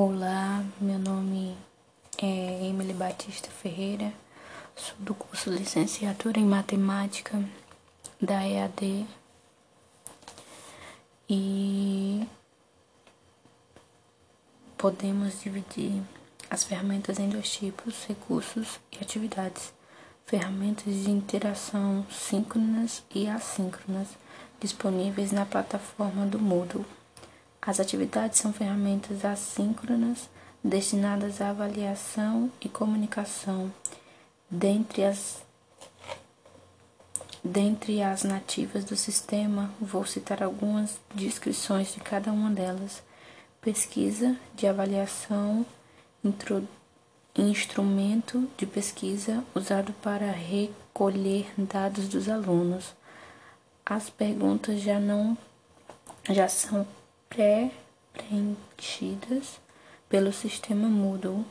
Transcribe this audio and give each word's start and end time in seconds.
Olá, 0.00 0.64
meu 0.80 0.96
nome 0.96 1.58
é 2.22 2.68
Emily 2.68 2.92
Batista 2.92 3.50
Ferreira, 3.50 4.12
sou 4.76 4.94
do 5.00 5.12
curso 5.12 5.50
Licenciatura 5.50 6.38
em 6.38 6.44
Matemática 6.44 7.42
da 8.22 8.46
EAD 8.46 9.04
e 11.28 12.24
podemos 14.76 15.40
dividir 15.40 16.00
as 16.48 16.62
ferramentas 16.62 17.18
em 17.18 17.28
dois 17.28 17.50
tipos, 17.50 18.04
recursos 18.04 18.78
e 18.92 19.02
atividades. 19.02 19.72
Ferramentas 20.26 20.94
de 20.94 21.10
interação 21.10 22.06
síncronas 22.08 23.02
e 23.12 23.26
assíncronas 23.26 24.10
disponíveis 24.60 25.32
na 25.32 25.44
plataforma 25.44 26.24
do 26.24 26.38
Moodle. 26.38 26.86
As 27.68 27.78
atividades 27.78 28.38
são 28.38 28.50
ferramentas 28.50 29.26
assíncronas 29.26 30.30
destinadas 30.64 31.42
à 31.42 31.50
avaliação 31.50 32.50
e 32.62 32.66
comunicação. 32.66 33.70
Dentre 34.50 35.04
as, 35.04 35.42
dentre 37.44 38.02
as 38.02 38.22
nativas 38.24 38.86
do 38.86 38.96
sistema, 38.96 39.70
vou 39.78 40.06
citar 40.06 40.42
algumas 40.42 40.98
descrições 41.14 41.92
de 41.92 42.00
cada 42.00 42.32
uma 42.32 42.50
delas. 42.50 43.02
Pesquisa 43.60 44.34
de 44.54 44.66
avaliação, 44.66 45.66
instrumento 47.36 48.48
de 48.56 48.64
pesquisa 48.64 49.44
usado 49.54 49.92
para 50.02 50.32
recolher 50.32 51.52
dados 51.58 52.08
dos 52.08 52.30
alunos. 52.30 52.94
As 53.84 54.08
perguntas 54.08 54.80
já 54.80 54.98
não 54.98 55.36
já 56.30 56.48
são 56.48 56.86
pré-preenchidas 57.28 59.60
pelo 60.08 60.32
sistema 60.32 60.88
Moodle. 60.88 61.44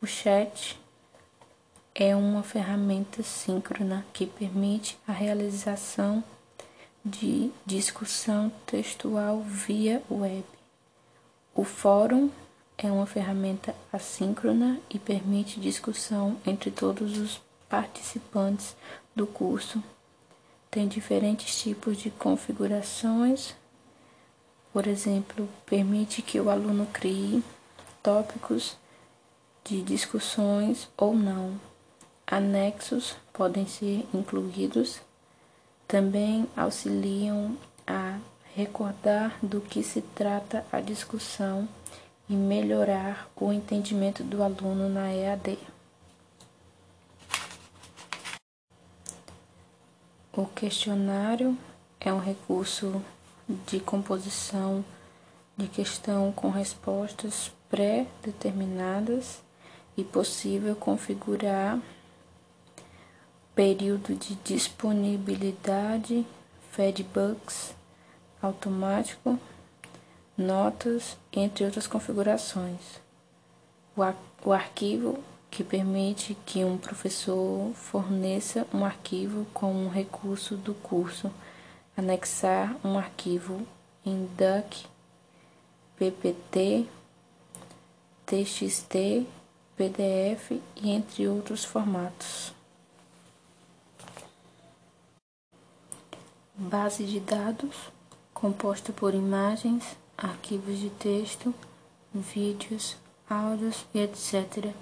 O 0.00 0.06
chat 0.06 0.80
é 1.94 2.16
uma 2.16 2.42
ferramenta 2.42 3.22
síncrona 3.22 4.06
que 4.12 4.26
permite 4.26 4.98
a 5.06 5.12
realização 5.12 6.24
de 7.04 7.50
discussão 7.66 8.50
textual 8.64 9.42
via 9.42 10.02
web. 10.10 10.44
O 11.54 11.64
fórum 11.64 12.30
é 12.78 12.90
uma 12.90 13.06
ferramenta 13.06 13.74
assíncrona 13.92 14.80
e 14.88 14.98
permite 14.98 15.60
discussão 15.60 16.38
entre 16.46 16.70
todos 16.70 17.18
os 17.18 17.42
participantes 17.68 18.74
do 19.14 19.26
curso. 19.26 19.82
Tem 20.70 20.88
diferentes 20.88 21.60
tipos 21.60 21.98
de 21.98 22.10
configurações 22.10 23.54
por 24.72 24.86
exemplo, 24.86 25.48
permite 25.66 26.22
que 26.22 26.40
o 26.40 26.48
aluno 26.48 26.86
crie 26.86 27.44
tópicos 28.02 28.76
de 29.64 29.82
discussões 29.82 30.88
ou 30.96 31.14
não. 31.14 31.60
Anexos 32.26 33.14
podem 33.32 33.66
ser 33.66 34.06
incluídos. 34.14 35.00
Também 35.86 36.48
auxiliam 36.56 37.56
a 37.86 38.18
recordar 38.54 39.36
do 39.42 39.60
que 39.60 39.82
se 39.82 40.00
trata 40.00 40.64
a 40.72 40.80
discussão 40.80 41.68
e 42.28 42.32
melhorar 42.32 43.30
o 43.36 43.52
entendimento 43.52 44.24
do 44.24 44.42
aluno 44.42 44.88
na 44.88 45.12
EAD. 45.12 45.58
O 50.32 50.46
questionário 50.46 51.58
é 52.00 52.10
um 52.10 52.18
recurso 52.18 53.02
de 53.66 53.80
composição 53.80 54.84
de 55.56 55.68
questão 55.68 56.32
com 56.32 56.50
respostas 56.50 57.52
pré-determinadas 57.68 59.42
e 59.96 60.02
possível 60.02 60.74
configurar 60.74 61.78
período 63.54 64.14
de 64.14 64.34
disponibilidade, 64.36 66.26
feedbacks 66.70 67.74
automático, 68.42 69.38
notas, 70.36 71.16
entre 71.32 71.64
outras 71.64 71.86
configurações. 71.86 73.00
O, 73.96 74.02
ar 74.02 74.16
o 74.44 74.52
arquivo 74.52 75.22
que 75.50 75.62
permite 75.62 76.36
que 76.44 76.64
um 76.64 76.76
professor 76.76 77.72
forneça 77.74 78.66
um 78.74 78.84
arquivo 78.84 79.46
com 79.52 79.72
um 79.72 79.88
recurso 79.88 80.56
do 80.56 80.74
curso 80.74 81.30
anexar 81.96 82.76
um 82.84 82.98
arquivo 82.98 83.66
em 84.04 84.26
DUC, 84.26 84.86
PPT, 85.96 86.86
TXT, 88.26 89.26
PDF 89.76 90.60
e 90.76 90.90
entre 90.90 91.28
outros 91.28 91.64
formatos. 91.64 92.54
Base 96.54 97.04
de 97.04 97.20
dados 97.20 97.90
composta 98.32 98.92
por 98.92 99.14
imagens, 99.14 99.96
arquivos 100.16 100.78
de 100.78 100.90
texto, 100.90 101.54
vídeos, 102.14 102.96
áudios 103.28 103.84
e 103.94 104.00
etc., 104.00 104.72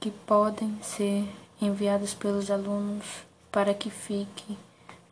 que 0.00 0.10
podem 0.10 0.78
ser 0.82 1.26
enviados 1.60 2.14
pelos 2.14 2.50
alunos 2.50 3.06
para 3.50 3.72
que 3.72 3.90
fique 3.90 4.58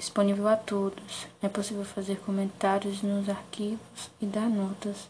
disponível 0.03 0.49
a 0.49 0.57
todos. 0.57 1.29
É 1.41 1.49
possível 1.49 1.85
fazer 1.85 2.19
comentários 2.19 3.03
nos 3.03 3.29
arquivos 3.29 4.11
e 4.21 4.27
dar 4.27 4.51
notas. 4.51 5.09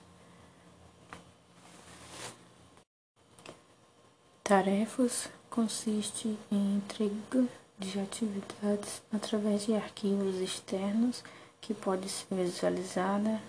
Tarefas 4.45 5.31
consiste 5.49 6.37
em 6.51 6.77
entrega 6.77 7.49
de 7.79 7.99
atividades 7.99 9.01
através 9.11 9.65
de 9.65 9.75
arquivos 9.75 10.37
externos 10.37 11.25
que 11.59 11.73
pode 11.73 12.07
ser 12.11 12.27
visualizada 12.31 13.41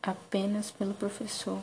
apenas 0.00 0.70
pelo 0.70 0.94
professor. 0.94 1.58